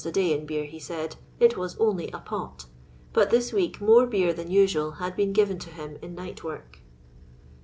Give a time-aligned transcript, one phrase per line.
[0.03, 2.65] a day in beer, he said," it was only a pot;"
[3.13, 6.77] but this week more beer than nsnal had been given to him in nightwork.